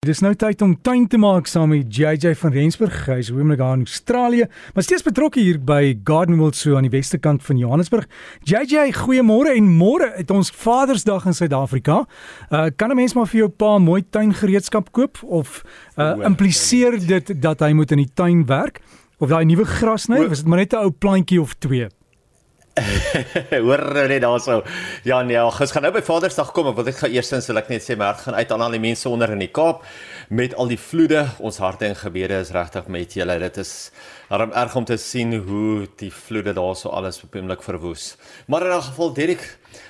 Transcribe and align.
Dis 0.00 0.22
nou 0.24 0.30
tyd 0.32 0.62
om 0.64 0.70
tuin 0.80 1.02
te 1.12 1.18
maak 1.20 1.44
saam 1.44 1.74
met 1.74 1.90
JJ 1.92 2.30
van 2.40 2.54
Rensburg. 2.54 2.94
Hy 3.04 3.18
is 3.20 3.28
oomblik 3.34 3.58
daar 3.60 3.74
in 3.76 3.82
Australië, 3.84 4.46
maar 4.72 4.86
steeds 4.86 5.04
betrokke 5.04 5.42
hier 5.44 5.58
by 5.60 5.98
Garden 6.08 6.38
World 6.40 6.56
so 6.56 6.78
aan 6.78 6.86
die 6.88 6.92
weste 6.94 7.20
kant 7.20 7.44
van 7.44 7.60
Johannesburg. 7.60 8.06
JJ, 8.48 8.94
goeiemôre 8.96 9.52
en 9.52 9.68
môre 9.68 10.08
het 10.14 10.32
ons 10.32 10.48
Vadersdag 10.62 11.28
in 11.28 11.36
Suid-Afrika. 11.36 11.98
Uh 12.48 12.70
kan 12.80 12.88
'n 12.88 12.96
mens 12.96 13.12
maar 13.12 13.28
vir 13.28 13.40
jou 13.44 13.50
pa 13.50 13.76
mooi 13.78 14.00
tuingereedskap 14.10 14.88
koop 14.90 15.20
of 15.22 15.60
uh 15.98 16.16
impliseer 16.24 16.96
dit 16.96 17.42
dat 17.42 17.60
hy 17.60 17.72
moet 17.72 17.92
in 17.92 18.00
die 18.00 18.12
tuin 18.14 18.46
werk 18.46 18.80
of 19.18 19.28
daai 19.28 19.44
nuwe 19.44 19.68
gras 19.68 20.08
sny? 20.08 20.28
Was 20.28 20.38
dit 20.38 20.48
maar 20.48 20.64
net 20.64 20.72
'n 20.72 20.80
ou 20.80 20.90
plantjie 20.90 21.40
of 21.40 21.52
twee? 21.58 21.88
Hoor 23.66 23.82
nou 23.94 24.06
net 24.08 24.22
daarso. 24.24 24.60
Ja 25.06 25.20
nee, 25.26 25.38
ons 25.42 25.72
gaan 25.74 25.84
nou 25.84 25.92
by 25.94 26.02
Vadersdag 26.04 26.52
kom. 26.56 26.70
Ek 26.70 26.78
wil 26.78 26.88
net 26.88 27.02
eerstens 27.08 27.48
wil 27.50 27.60
ek 27.60 27.70
net 27.72 27.84
sê 27.84 27.96
my 27.98 28.08
hart 28.10 28.24
gaan 28.24 28.38
uit 28.38 28.54
aan 28.54 28.64
al 28.64 28.76
die 28.76 28.82
mense 28.82 29.08
onder 29.10 29.32
in 29.34 29.42
die 29.42 29.50
Kaap 29.52 29.84
met 30.30 30.54
al 30.54 30.70
die 30.70 30.78
vloede. 30.80 31.24
Ons 31.42 31.60
harte 31.62 31.88
en 31.88 31.96
gebede 31.98 32.40
is 32.40 32.52
regtig 32.54 32.88
met 32.92 33.16
julle. 33.18 33.38
Dit 33.42 33.60
is 33.62 33.72
daarom 34.30 34.54
erg 34.56 34.76
om 34.78 34.86
te 34.88 34.98
sien 35.00 35.34
hoe 35.46 35.88
die 36.00 36.12
vloede 36.14 36.54
daarso 36.56 36.92
alles 36.94 37.20
op 37.26 37.34
oomblik 37.36 37.64
verwoes. 37.66 38.14
Maar 38.46 38.68
in 38.68 38.76
'n 38.76 38.88
geval 38.90 39.14
Derek, 39.14 39.44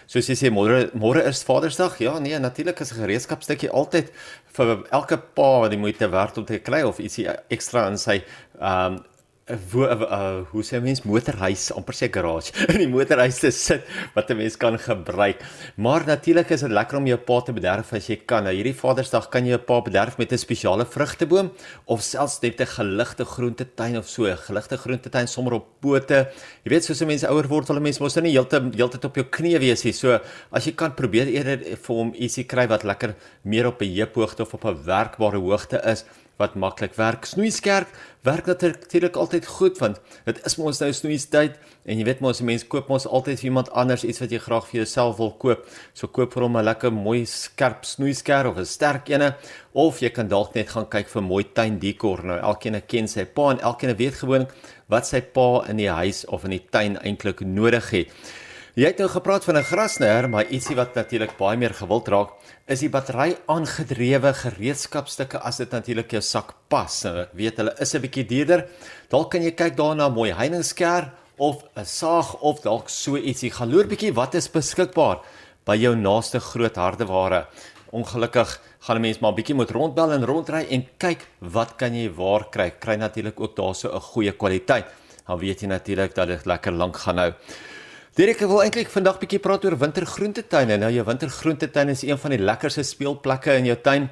soos 0.07 0.27
jy 0.29 0.37
sê 0.37 0.51
môre 0.51 0.91
môre 0.95 1.23
is 1.29 1.45
Vadersdag. 1.45 1.99
Ja 1.99 2.19
nee, 2.19 2.39
natuurlik 2.39 2.81
is 2.81 2.93
'n 2.93 3.03
gereedskapstukkie 3.03 3.71
altyd 3.71 4.13
vir 4.53 4.85
elke 4.91 5.17
pa 5.19 5.61
wat 5.61 5.71
die 5.71 5.79
moeite 5.79 6.09
werd 6.09 6.39
om 6.39 6.45
te 6.45 6.59
kry 6.59 6.83
of 6.83 6.99
ietsie 6.99 7.29
ekstra 7.49 7.87
in 7.87 7.99
sy 7.99 8.23
ehm 8.61 8.95
um, 8.95 9.05
wo, 9.73 9.85
uh, 9.87 10.43
hoe 10.51 10.63
sê 10.67 10.81
mens 10.83 11.03
motorhuis 11.07 11.71
amper 11.75 11.97
sê 11.97 12.09
garage 12.13 12.53
in 12.73 12.83
die 12.85 12.89
motorhuis 12.91 13.41
te 13.43 13.51
sit 13.55 13.87
wat 14.15 14.31
'n 14.31 14.37
mens 14.39 14.57
kan 14.57 14.79
gebruik. 14.79 15.43
Maar 15.77 16.07
natuurlik 16.07 16.51
is 16.51 16.61
dit 16.61 16.71
lekker 16.71 16.99
om 16.99 17.07
jou 17.07 17.19
pa 17.19 17.41
te 17.41 17.53
bederf 17.53 17.93
as 17.93 18.07
jy 18.09 18.17
kan. 18.27 18.45
Nou 18.45 18.55
hierdie 18.55 18.75
Vadersdag 18.75 19.29
kan 19.31 19.45
jy 19.45 19.57
jou 19.57 19.63
pa 19.63 19.81
bederf 19.81 20.19
met 20.19 20.33
'n 20.33 20.39
spesiale 20.39 20.87
vrugteboom 20.87 21.51
of 21.87 22.03
selfs 22.03 22.41
net 22.43 22.61
'n 22.61 22.67
geligte 22.67 23.25
groentetuin 23.25 23.99
of 23.99 24.09
so, 24.09 24.25
'n 24.27 24.37
geligte 24.37 24.77
groentetuin 24.77 25.29
sommer 25.29 25.53
op 25.55 25.67
pote. 25.81 26.29
Jy 26.65 26.71
weet 26.71 26.85
soos 26.85 27.01
mense 27.01 27.27
ouer 27.27 27.49
word, 27.49 27.69
hulle 27.69 27.81
mense 27.81 28.03
mos 28.03 28.15
nou 28.15 28.25
nie 28.25 28.33
heeltyd 28.33 28.75
heeltyd 28.75 29.05
op 29.05 29.15
jou 29.15 29.25
knie 29.25 29.59
wees 29.59 29.85
nie. 29.85 29.93
So 29.93 30.21
as 30.53 30.65
jy 30.65 30.73
kan 30.73 30.95
probeer 30.95 31.27
eerder 31.27 31.59
vir 31.77 31.97
hom 31.97 32.13
ietsie 32.15 32.45
kry 32.45 32.67
wat 32.69 32.85
lekker 32.85 33.15
meer 33.45 33.67
op 33.67 33.83
'n 33.83 33.95
heuphoogte 33.95 34.43
of 34.43 34.55
op 34.55 34.65
'n 34.65 34.85
werkbare 34.85 35.39
hoogte 35.39 35.81
is 35.85 36.05
wat 36.41 36.57
maklik 36.57 36.97
werk. 36.99 37.29
Snoeiskerk 37.29 37.93
werk 38.25 38.49
natuurlik 38.51 39.17
altyd 39.17 39.47
goed 39.49 39.79
want 39.81 40.01
dit 40.27 40.41
is 40.45 40.57
mos 40.61 40.81
nou 40.83 40.91
snoeistyd 40.93 41.55
en 41.89 42.01
jy 42.01 42.05
weet 42.05 42.21
mos 42.25 42.43
mense 42.45 42.67
koop 42.73 42.91
mos 42.93 43.07
altyd 43.09 43.41
vir 43.41 43.49
iemand 43.49 43.71
anders 43.73 44.05
iets 44.05 44.21
wat 44.21 44.33
jy 44.35 44.41
graag 44.43 44.67
vir 44.69 44.83
jouself 44.83 45.17
wil 45.21 45.33
koop. 45.41 45.65
So 45.95 46.09
koop 46.09 46.35
vir 46.35 46.45
hom 46.45 46.59
'n 46.59 46.65
lekker 46.65 46.93
mooi 46.93 47.25
skerp 47.27 47.85
snoeiskerk 47.85 48.53
of 48.53 48.59
'n 48.59 48.67
sterk 48.67 49.09
ene 49.11 49.35
of 49.73 50.01
jy 50.01 50.11
kan 50.11 50.29
dalk 50.29 50.55
net 50.55 50.69
gaan 50.69 50.89
kyk 50.89 51.09
vir 51.09 51.23
mooi 51.23 51.45
tuindekor. 51.45 52.25
Nou 52.25 52.39
elkeen 52.39 52.83
ken 52.87 53.09
sy 53.09 53.25
pa 53.25 53.51
en 53.51 53.61
elkeen 53.61 53.97
weet 53.97 54.15
gewoon 54.15 54.47
wat 54.89 55.07
sy 55.07 55.21
pa 55.21 55.65
in 55.69 55.77
die 55.77 55.91
huis 55.91 56.25
of 56.27 56.45
in 56.45 56.51
die 56.51 56.67
tuin 56.71 56.97
eintlik 56.99 57.41
nodig 57.41 57.91
het. 57.91 58.09
Jy 58.81 58.89
het 58.95 59.01
nou 59.03 59.11
gepraat 59.13 59.45
van 59.45 59.59
'n 59.59 59.69
grasnyer, 59.69 60.29
maar 60.29 60.49
ietsie 60.49 60.75
wat 60.77 60.95
natuurlik 60.95 61.37
baie 61.37 61.57
meer 61.57 61.75
gewild 61.75 62.09
raak, 62.09 62.31
is 62.67 62.81
die 62.81 62.89
battery 62.89 63.37
aangedrewe 63.47 64.33
gereedskapstukke 64.33 65.39
as 65.39 65.57
dit 65.59 65.71
natuurlik 65.71 66.11
jou 66.11 66.23
sak 66.23 66.55
pas. 66.69 67.05
Nou, 67.05 67.19
ek 67.19 67.29
weet 67.35 67.57
hulle 67.57 67.75
is 67.79 67.95
'n 67.95 68.01
bietjie 68.01 68.27
duurder. 68.27 68.69
Dalk 69.11 69.31
kan 69.31 69.43
jy 69.43 69.51
kyk 69.51 69.77
daarna 69.77 70.09
mooi 70.09 70.33
heiningsker 70.33 71.13
of 71.37 71.65
'n 71.77 71.85
saag 71.85 72.41
of 72.41 72.63
dalk 72.63 72.89
so 72.89 73.17
ietsie. 73.17 73.51
Gaan 73.51 73.71
loer 73.71 73.87
bietjie 73.87 74.15
wat 74.15 74.35
is 74.35 74.49
beskikbaar 74.49 75.19
by 75.67 75.77
jou 75.77 75.95
naaste 75.95 76.41
groot 76.41 76.77
hardeware. 76.77 77.47
Ongelukkig 77.93 78.61
gaan 78.81 78.97
'n 78.97 79.01
mens 79.03 79.21
maar 79.21 79.35
bietjie 79.35 79.55
moet 79.55 79.71
rondbel 79.71 80.13
en 80.13 80.25
rondry 80.25 80.67
en 80.71 80.87
kyk 80.99 81.27
wat 81.41 81.77
kan 81.77 81.95
jy 81.95 82.09
waar 82.09 82.49
kry. 82.51 82.71
Kry 82.81 82.97
natuurlik 82.97 83.41
ook 83.41 83.55
daarso 83.57 83.93
'n 83.93 84.01
goeie 84.01 84.33
kwaliteit. 84.33 84.87
Dan 85.27 85.39
weet 85.39 85.61
jy 85.61 85.67
natuurlik 85.67 86.15
dat 86.15 86.29
dit 86.29 86.47
lekker 86.47 86.73
lank 86.73 86.97
gaan 86.97 87.19
hou. 87.19 87.35
Dirk 88.19 88.41
wil 88.43 88.59
eintlik 88.65 88.89
vandag 88.91 89.21
bietjie 89.23 89.39
praat 89.39 89.63
oor 89.69 89.77
wintergroentetuine. 89.79 90.81
Nou 90.83 90.89
jou 90.91 91.05
wintergroentetuin 91.07 91.93
is 91.93 92.01
een 92.03 92.19
van 92.19 92.33
die 92.35 92.41
lekkerste 92.43 92.83
speelplekke 92.83 93.55
in 93.55 93.69
jou 93.69 93.77
tuin 93.85 94.09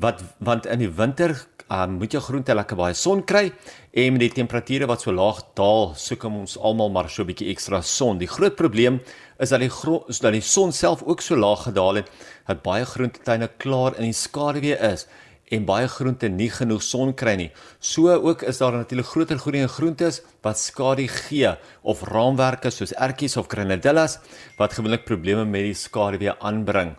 wat 0.00 0.22
want 0.40 0.64
in 0.72 0.80
die 0.80 0.88
winter 0.88 1.34
um, 1.68 1.98
moet 1.98 2.16
jou 2.16 2.22
groente 2.24 2.56
lekker 2.56 2.78
baie 2.80 2.96
son 2.96 3.20
kry 3.28 3.50
en 3.92 4.14
met 4.14 4.22
die 4.24 4.30
temperature 4.38 4.88
wat 4.88 5.04
so 5.04 5.12
laag 5.12 5.42
daal, 5.52 5.92
soek 6.00 6.24
ons 6.30 6.56
almal 6.56 6.88
maar 6.96 7.10
so 7.12 7.22
'n 7.22 7.28
bietjie 7.28 7.50
ekstra 7.52 7.82
son. 7.82 8.16
Die 8.16 8.30
groot 8.36 8.56
probleem 8.56 9.02
is 9.38 9.50
dat 9.50 9.60
die 9.60 9.70
is 10.08 10.18
dat 10.18 10.32
die 10.32 10.40
son 10.40 10.72
self 10.72 11.02
ook 11.02 11.20
so 11.20 11.36
laag 11.36 11.68
gedaal 11.68 11.96
het 11.96 12.08
dat 12.48 12.62
baie 12.62 12.86
groentetuine 12.86 13.50
klaar 13.58 13.98
in 13.98 14.04
die 14.04 14.16
skaduwee 14.16 14.80
is 14.80 15.06
en 15.52 15.66
baie 15.68 15.88
groente 15.92 16.30
nie 16.32 16.48
genoeg 16.52 16.82
son 16.84 17.12
kry 17.12 17.34
nie. 17.36 17.50
So 17.80 18.12
ook 18.14 18.42
is 18.48 18.60
daar 18.62 18.76
natuurlik 18.76 19.10
groter 19.10 19.38
groeie 19.38 19.68
groentes 19.68 20.22
wat 20.44 20.60
skadu 20.60 21.06
gee 21.08 21.52
of 21.82 22.02
raamwerke 22.08 22.72
soos 22.72 22.94
ertjies 22.96 23.36
of 23.36 23.50
grenadillas 23.52 24.18
wat 24.58 24.72
gewoonlik 24.78 25.04
probleme 25.04 25.44
met 25.44 25.68
die 25.68 25.76
skaduwee 25.76 26.32
aanbring. 26.40 26.96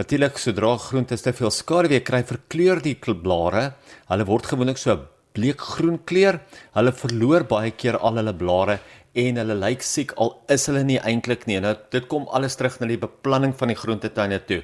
Natuurlik 0.00 0.38
sodra 0.40 0.76
groente 0.80 1.16
te 1.20 1.32
veel 1.36 1.50
skaduwee 1.52 2.00
kry, 2.00 2.22
verkleur 2.24 2.80
die 2.80 2.96
blare. 2.96 3.74
Hulle 4.08 4.24
word 4.24 4.46
gewoonlik 4.46 4.78
so 4.78 4.96
bleekgroen 5.36 6.00
kleur. 6.04 6.40
Hulle 6.72 6.92
verloor 6.92 7.44
baie 7.44 7.70
keer 7.70 7.98
al 7.98 8.16
hulle 8.16 8.32
blare 8.34 8.78
en 9.14 9.36
hulle 9.36 9.56
lyk 9.58 9.82
siek 9.82 10.14
al 10.16 10.38
is 10.48 10.66
hulle 10.70 10.84
nie 10.84 10.98
eintlik 10.98 11.46
nie. 11.46 11.60
Nou 11.60 11.74
dit 11.90 12.06
kom 12.08 12.28
alles 12.30 12.56
terug 12.56 12.80
na 12.80 12.86
die 12.86 13.00
beplanning 13.00 13.52
van 13.58 13.68
die 13.68 13.76
groentetuine 13.76 14.40
toe. 14.46 14.62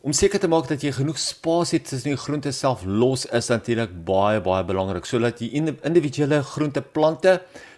Om 0.00 0.14
seker 0.16 0.40
te 0.40 0.48
maak 0.48 0.64
dat 0.64 0.80
jy 0.80 0.94
genoeg 0.96 1.18
spasie 1.20 1.76
het 1.76 1.90
tussen 1.90 2.14
die 2.14 2.20
groente 2.22 2.54
self 2.56 2.86
los 2.88 3.26
is 3.36 3.50
natuurlik 3.52 3.90
baie 4.08 4.38
baie 4.40 4.64
belangrik 4.64 5.04
sodat 5.04 5.42
die 5.42 5.50
individuele 5.60 6.38
groenteplante 6.54 7.34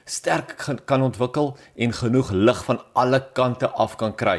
sterk 0.07 0.53
kan 0.87 1.03
ontwikkel 1.03 1.51
en 1.75 1.97
genoeg 1.99 2.31
lig 2.31 2.61
van 2.69 2.79
alle 2.95 3.19
kante 3.35 3.67
af 3.75 3.97
kan 3.99 4.15
kry. 4.15 4.37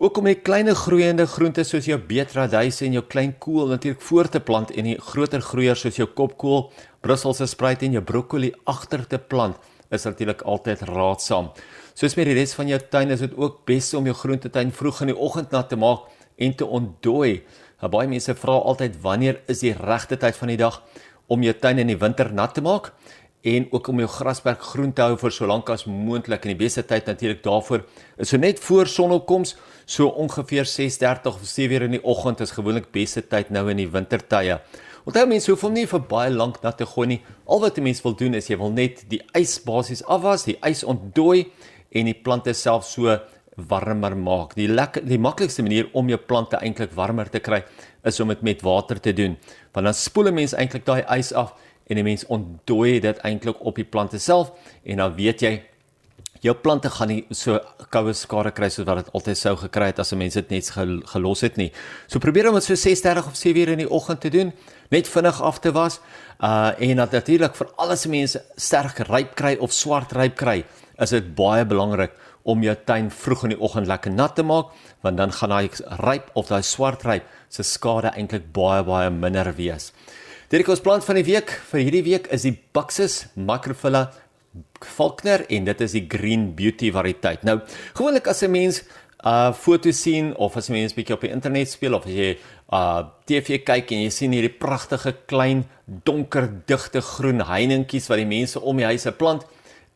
Ook 0.00 0.22
om 0.22 0.30
die 0.30 0.38
klein 0.40 0.72
groeiende 0.72 1.26
groente 1.28 1.66
soos 1.68 1.90
jou 1.90 1.98
beetradyse 2.00 2.86
en 2.86 2.96
jou 2.96 3.04
klein 3.04 3.36
kool 3.36 3.68
natuurlik 3.68 4.00
voor 4.08 4.32
te 4.32 4.40
plant 4.40 4.72
en 4.72 4.88
die 4.88 4.96
groter 5.12 5.44
groeiers 5.44 5.84
soos 5.84 6.00
jou 6.00 6.08
kopkool, 6.08 6.70
Brusselse 7.04 7.44
spruit 7.52 7.84
en 7.84 7.98
jou 7.98 8.04
broccoli 8.08 8.54
agter 8.64 9.04
te 9.04 9.20
plant 9.20 9.60
is 9.92 10.08
natuurlik 10.08 10.40
altyd 10.48 10.88
raadsaam. 10.88 11.52
Soos 11.92 12.16
met 12.16 12.24
die 12.24 12.40
res 12.40 12.56
van 12.56 12.72
jou 12.72 12.80
tuin 12.88 13.12
is 13.12 13.20
dit 13.20 13.36
ook 13.36 13.66
bes 13.68 13.92
om 14.00 14.08
jou 14.08 14.16
groentetuin 14.16 14.72
vroeg 14.72 15.04
in 15.04 15.12
die 15.12 15.20
oggend 15.28 15.52
nat 15.52 15.68
te 15.68 15.76
maak 15.76 16.08
en 16.42 16.56
te 16.58 16.66
ontdooi. 16.66 17.42
Nou, 17.82 17.90
baie 17.90 18.10
mense 18.10 18.34
vra 18.38 18.58
altyd 18.70 19.00
wanneer 19.02 19.40
is 19.50 19.62
die 19.64 19.74
regte 19.78 20.18
tyd 20.20 20.38
van 20.38 20.52
die 20.52 20.60
dag 20.60 20.82
om 21.32 21.42
jou 21.42 21.54
tuin 21.54 21.80
in 21.82 21.90
die 21.90 21.98
winter 21.98 22.32
nat 22.34 22.54
te 22.54 22.64
maak 22.64 22.92
en 23.42 23.66
ook 23.74 23.88
om 23.90 23.98
jou 23.98 24.08
grasperk 24.08 24.62
groen 24.62 24.92
te 24.94 25.02
hou 25.02 25.16
vir 25.18 25.34
so 25.34 25.48
lank 25.50 25.70
as 25.74 25.82
moontlik 25.90 26.44
en 26.46 26.52
die 26.52 26.60
beste 26.60 26.84
tyd 26.86 27.08
natuurlik 27.10 27.40
daarvoor 27.42 27.82
is 28.22 28.30
so 28.30 28.38
net 28.38 28.60
voor 28.62 28.86
sonopkoms 28.86 29.56
so 29.84 30.06
ongeveer 30.06 30.68
6:30 30.68 31.34
of 31.34 31.42
7:00 31.42 31.88
in 31.88 31.96
die 31.98 32.04
oggend 32.04 32.40
is 32.40 32.54
gewoonlik 32.54 32.92
beste 32.92 33.22
tyd 33.22 33.50
nou 33.50 33.68
in 33.70 33.76
die 33.76 33.90
wintertye. 33.90 34.60
Onthou 35.04 35.26
mense 35.26 35.50
hoef 35.50 35.64
hom 35.66 35.72
nie 35.74 35.86
vir 35.86 36.00
baie 36.00 36.30
lank 36.30 36.62
nat 36.62 36.76
te 36.78 36.86
gooi 36.86 37.06
nie. 37.06 37.20
Al 37.46 37.60
wat 37.60 37.78
'n 37.78 37.82
mens 37.82 38.02
wil 38.02 38.14
doen 38.14 38.34
is 38.34 38.46
jy 38.46 38.56
wil 38.56 38.70
net 38.70 39.04
die 39.08 39.20
ys 39.34 39.58
basies 39.58 40.04
afwas, 40.04 40.44
die 40.44 40.58
ys 40.62 40.84
ontdooi 40.84 41.50
en 41.90 42.04
die 42.04 42.14
plante 42.14 42.54
self 42.54 42.84
so 42.84 43.18
warmer 43.68 44.16
maak. 44.16 44.54
Die 44.54 44.68
lekker 44.68 45.04
die 45.06 45.18
maklikste 45.18 45.62
manier 45.62 45.88
om 45.92 46.08
jou 46.08 46.18
plante 46.18 46.56
eintlik 46.56 46.92
warmer 46.94 47.30
te 47.30 47.40
kry 47.40 47.62
is 48.04 48.20
om 48.20 48.28
dit 48.28 48.42
met 48.42 48.62
water 48.62 49.00
te 49.00 49.12
doen. 49.12 49.36
Want 49.72 49.86
dan 49.86 49.94
spoel 49.94 50.28
'n 50.28 50.34
mens 50.34 50.54
eintlik 50.54 50.84
daai 50.84 51.04
ys 51.18 51.32
af 51.32 51.54
en 51.86 51.98
'n 51.98 52.04
mens 52.04 52.26
ontdooi 52.26 53.00
dit 53.00 53.18
eintlik 53.18 53.64
op 53.64 53.74
die 53.74 53.84
plante 53.84 54.18
self 54.18 54.52
en 54.84 54.96
dan 54.96 55.14
weet 55.14 55.40
jy 55.40 55.62
jou 56.42 56.54
plante 56.58 56.90
gaan 56.90 57.08
nie 57.08 57.22
so 57.30 57.58
koue 57.94 58.12
skare 58.18 58.50
kry 58.50 58.68
soos 58.68 58.86
wat 58.86 59.04
dit 59.04 59.12
altyd 59.14 59.38
sou 59.38 59.54
gekry 59.60 59.86
het 59.92 59.98
as 59.98 60.12
'n 60.12 60.18
mens 60.18 60.34
dit 60.34 60.50
net 60.50 60.70
gelos 61.12 61.40
het 61.40 61.56
nie. 61.56 61.72
So 62.08 62.18
probeer 62.18 62.48
om 62.48 62.54
dit 62.54 62.64
so 62.64 62.74
6:30 62.74 63.26
of 63.26 63.36
7:00 63.36 63.68
in 63.68 63.78
die 63.78 63.90
oggend 63.90 64.20
te 64.20 64.28
doen, 64.28 64.52
net 64.90 65.08
vinnig 65.08 65.40
af 65.42 65.58
te 65.60 65.72
was. 65.72 66.00
Uh 66.40 66.72
en 66.78 66.96
natuurlik 66.96 67.54
vir 67.54 67.68
alles 67.76 68.06
mense 68.06 68.42
sterk 68.56 68.98
ryp 68.98 69.34
kry 69.34 69.56
of 69.60 69.72
swart 69.72 70.12
ryp 70.12 70.36
kry, 70.36 70.64
is 70.98 71.10
dit 71.10 71.34
baie 71.34 71.64
belangrik 71.64 72.12
om 72.42 72.62
jou 72.62 72.74
tuin 72.86 73.10
vroeg 73.10 73.44
in 73.44 73.54
die 73.54 73.60
oggend 73.60 73.86
lekker 73.86 74.12
nat 74.12 74.34
te 74.36 74.42
maak 74.42 74.72
want 75.02 75.16
dan 75.16 75.32
gaan 75.32 75.54
daai 75.54 75.70
ryp 76.02 76.30
of 76.34 76.48
daai 76.48 76.62
swart 76.62 77.06
ryp 77.06 77.28
se 77.48 77.62
skade 77.62 78.10
eintlik 78.16 78.50
baie 78.52 78.82
baie 78.82 79.10
minder 79.10 79.52
wees. 79.56 79.92
Dit 80.52 80.68
is 80.68 80.80
plant 80.84 81.04
van 81.04 81.16
die 81.16 81.24
week 81.24 81.50
vir 81.70 81.80
hierdie 81.80 82.04
week 82.04 82.26
is 82.30 82.42
die 82.42 82.58
Buxus 82.74 83.26
Macrophylla 83.36 84.10
Faulkner 84.84 85.46
en 85.48 85.64
dit 85.64 85.80
is 85.80 85.94
die 85.96 86.04
Green 86.10 86.50
Beauty 86.54 86.90
variëteit. 86.92 87.44
Nou, 87.48 87.60
gewoonlik 87.94 88.26
as 88.28 88.42
'n 88.42 88.50
mens 88.50 88.82
uh, 89.24 89.52
foto 89.52 89.90
sien 89.90 90.36
of 90.36 90.56
as 90.56 90.68
'n 90.68 90.72
mens 90.72 90.94
bietjie 90.94 91.14
op 91.14 91.20
die 91.20 91.32
internet 91.32 91.70
speel 91.70 91.94
of 91.94 92.06
as 92.06 92.12
jy 92.12 92.38
uh 92.72 93.04
TV 93.24 93.62
kyk 93.64 93.92
en 93.92 94.02
jy 94.02 94.10
sien 94.10 94.32
hierdie 94.32 94.52
pragtige 94.52 95.14
klein 95.26 95.64
donker 95.86 96.48
digte 96.66 97.00
groen 97.00 97.40
heiningkies 97.40 98.08
wat 98.08 98.18
die 98.18 98.26
mense 98.26 98.60
om 98.60 98.76
die 98.76 98.88
huise 98.88 99.12
plant, 99.12 99.44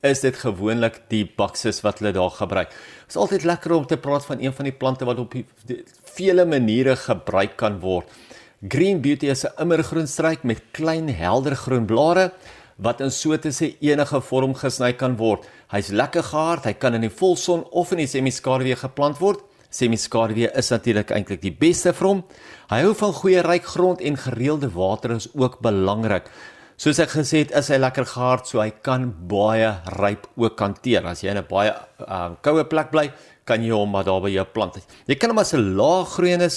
is 0.03 0.21
dit 0.21 0.37
gewoonlik 0.37 1.01
die 1.09 1.25
bakses 1.37 1.81
wat 1.85 1.99
hulle 2.01 2.13
daar 2.13 2.31
gebruik. 2.31 2.71
Dit 2.71 3.15
is 3.15 3.17
altyd 3.17 3.45
lekker 3.45 3.73
om 3.73 3.87
te 3.87 3.97
praat 3.97 4.27
van 4.27 4.41
een 4.41 4.53
van 4.53 4.69
die 4.69 4.77
plante 4.77 5.05
wat 5.05 5.19
op 5.19 5.35
vele 6.17 6.45
maniere 6.45 6.97
gebruik 6.97 7.57
kan 7.57 7.81
word. 7.81 8.11
Green 8.69 9.01
Beauty 9.01 9.27
is 9.27 9.45
'n 9.45 9.63
immergroen 9.63 10.07
struik 10.07 10.43
met 10.43 10.63
klein 10.73 11.09
helder 11.09 11.57
groen 11.57 11.87
blare 11.87 12.33
wat 12.77 13.01
in 13.01 13.11
so 13.11 13.37
tussen 13.37 13.75
enige 13.81 14.21
vorm 14.21 14.55
gesny 14.55 14.93
kan 14.93 15.17
word. 15.17 15.47
Hy's 15.73 15.89
lekker 15.89 16.23
gehard, 16.23 16.65
hy 16.65 16.73
kan 16.73 16.95
in 16.95 17.01
die 17.01 17.11
volson 17.11 17.65
of 17.71 17.93
in 17.93 17.99
die 17.99 18.07
semi-skaduwee 18.07 18.77
geplant 18.77 19.19
word. 19.19 19.41
Semi-skaduwee 19.71 20.51
is 20.57 20.71
natuurlik 20.71 21.11
eintlik 21.11 21.43
die 21.43 21.53
beste 21.53 21.93
vir 21.93 22.09
hom. 22.09 22.25
Hy 22.71 22.83
hou 22.85 22.95
van 22.95 23.13
goeie 23.13 23.43
ryk 23.43 23.65
grond 23.65 24.01
en 24.01 24.17
gereelde 24.17 24.71
water 24.75 25.17
is 25.17 25.29
ook 25.35 25.61
belangrik. 25.61 26.31
Soos 26.77 26.99
ek 27.01 27.15
gesê 27.15 27.41
het, 27.41 27.55
is 27.57 27.71
hy 27.73 27.79
lekker 27.81 28.05
gehard, 28.05 28.45
so 28.45 28.61
hy 28.61 28.69
kan 28.85 29.07
baie 29.31 29.71
ryp 29.97 30.27
ook 30.37 30.61
hanteer. 30.61 31.07
As 31.09 31.23
jy 31.25 31.31
in 31.33 31.39
'n 31.41 31.49
baie 31.49 31.73
um, 32.05 32.37
koue 32.45 32.65
plek 32.69 32.91
bly, 32.93 33.11
kan 33.47 33.63
jy 33.65 33.73
hom 33.73 33.91
maar 33.91 34.05
daar 34.05 34.21
by 34.21 34.29
jou 34.29 34.45
plant. 34.45 34.77
Jy 35.09 35.17
kan 35.17 35.31
hom 35.31 35.39
as 35.39 35.55
'n 35.55 35.77
laaggroeiende 35.77 36.51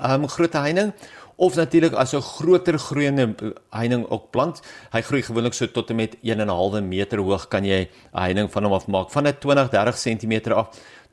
um, 0.00 0.26
groot 0.26 0.54
heining 0.54 0.92
of 1.36 1.54
natuurlik 1.54 1.92
as 1.92 2.14
'n 2.14 2.22
groter 2.22 2.78
groeiende 2.78 3.34
heining 3.70 4.06
ook 4.08 4.30
plant. 4.30 4.62
Hy 4.90 5.02
groei 5.02 5.22
gewoonlik 5.22 5.54
so 5.54 5.66
tot 5.66 5.90
en 5.90 5.96
met 5.96 6.16
1.5 6.22 6.80
meter 6.82 7.18
hoog 7.18 7.48
kan 7.48 7.64
jy 7.64 7.84
'n 7.84 7.88
heining 8.18 8.50
van 8.50 8.64
hom 8.64 8.72
afmaak 8.72 9.10
van 9.10 9.26
'n 9.26 9.36
20-30 9.38 9.96
cm 9.96 10.52
af 10.52 10.68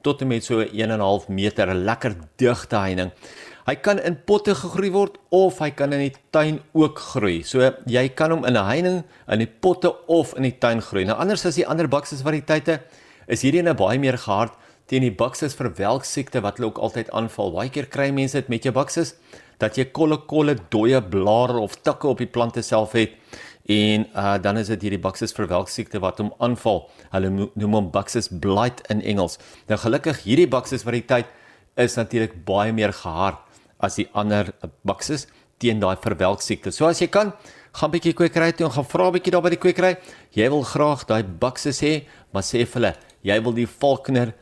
tot 0.05 0.21
en 0.21 0.29
met 0.29 0.45
so 0.45 0.61
1.5 0.61 1.27
meter 1.29 1.67
'n 1.73 1.83
lekker 1.85 2.15
digte 2.37 2.77
heining. 2.77 3.11
Hy 3.65 3.75
kan 3.81 3.97
in 3.99 4.19
potte 4.25 4.53
gegroei 4.53 4.91
word 4.93 5.17
of 5.33 5.57
hy 5.59 5.71
kan 5.71 5.93
in 5.93 6.03
die 6.03 6.13
tuin 6.29 6.59
ook 6.73 6.99
groei. 6.99 7.41
So 7.43 7.71
jy 7.89 8.09
kan 8.09 8.31
hom 8.31 8.45
in 8.45 8.53
'n 8.53 8.65
heining, 8.65 9.03
in 9.27 9.39
die 9.39 9.49
potte 9.49 9.89
of 10.07 10.35
in 10.37 10.43
die 10.43 10.57
tuin 10.59 10.81
groei. 10.81 11.05
Nou 11.05 11.17
anders 11.17 11.45
as 11.45 11.55
die 11.55 11.67
ander 11.67 11.87
bakses 11.87 12.21
variëteite 12.21 12.79
is 13.27 13.41
hierdie 13.41 13.63
'n 13.63 13.75
baie 13.75 13.97
meer 13.99 14.17
gehard 14.17 14.53
teen 14.87 15.01
die 15.01 15.11
bakses 15.11 15.55
vir 15.55 15.73
welksiekte 15.73 16.41
wat 16.41 16.57
hulle 16.57 16.67
ook 16.67 16.77
altyd 16.77 17.09
aanval. 17.09 17.51
Baie 17.51 17.69
keer 17.69 17.87
kry 17.87 18.11
mense 18.11 18.37
dit 18.37 18.49
met 18.49 18.63
jou 18.63 18.73
bakses 18.73 19.15
dat 19.57 19.77
jy 19.77 19.85
kolle 19.85 20.17
kolle 20.27 20.55
dooie 20.69 21.01
blare 21.01 21.59
of 21.59 21.75
takke 21.81 22.07
op 22.07 22.17
die 22.17 22.29
plante 22.29 22.61
self 22.61 22.93
het 22.93 23.15
en 23.65 24.05
uh, 24.13 24.35
dan 24.41 24.59
is 24.61 24.69
dit 24.69 24.85
hierdie 24.85 25.01
bakses 25.01 25.33
vir 25.33 25.47
welksiekte 25.49 26.01
wat 26.03 26.19
hom 26.21 26.31
aanval. 26.43 26.83
Hulle 27.13 27.31
noem 27.33 27.79
hom 27.79 27.89
bakses 27.93 28.29
blight 28.29 28.83
in 28.93 29.01
Engels. 29.01 29.39
Nou 29.69 29.79
gelukkig 29.81 30.21
hierdie 30.27 30.49
bakses 30.49 30.85
variëteit 30.85 31.31
is 31.81 31.97
natuurlik 31.97 32.37
baie 32.45 32.73
meer 32.75 32.93
gehard 32.93 33.41
as 33.83 33.97
die 33.99 34.07
ander 34.13 34.53
bakses 34.87 35.25
teen 35.59 35.81
daai 35.81 35.95
verwelksiekte. 36.03 36.71
So 36.71 36.87
as 36.87 37.01
jy 37.01 37.09
kan, 37.11 37.33
gaan 37.75 37.93
bietjie 37.93 38.15
kwekery 38.17 38.53
toe 38.55 38.67
en 38.69 38.75
gaan 38.77 38.87
vra 38.87 39.09
bietjie 39.15 39.33
daar 39.35 39.45
by 39.45 39.53
die 39.55 39.61
kwekery. 39.61 39.95
Jy 40.35 40.49
wil 40.53 40.65
graag 40.67 41.07
daai 41.09 41.23
bakses 41.23 41.81
hê, 41.83 41.95
maar 42.35 42.45
sê 42.45 42.63
vir 42.63 42.79
hulle, 42.79 42.93
jy 43.25 43.39
wil 43.43 43.57
die 43.57 43.69
Falkner 43.69 44.35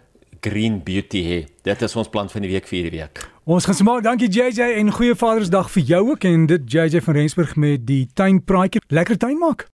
Green 0.43 0.81
Beauty 0.83 1.23
hê. 1.29 1.39
Dit 1.65 1.85
is 1.85 1.95
ons 1.95 2.11
plan 2.11 2.29
van 2.29 2.45
die 2.45 2.51
week 2.51 2.67
vir 2.69 2.81
hierdie 2.81 2.99
week. 2.99 3.23
Ons 3.45 3.65
gaan 3.65 3.75
smaak. 3.75 4.03
Dankie 4.03 4.29
JJ 4.31 4.59
en 4.79 4.91
goeie 4.91 5.15
Vadersdag 5.15 5.67
vir 5.71 5.83
jou 5.83 5.99
ook 6.13 6.23
en 6.23 6.45
dit 6.47 6.71
JJ 6.71 7.01
van 7.03 7.13
Rensburg 7.13 7.55
met 7.59 7.83
die 7.83 8.07
tuinpraatjie. 8.13 8.81
Lekker 8.87 9.17
tuin 9.17 9.37
maak. 9.37 9.67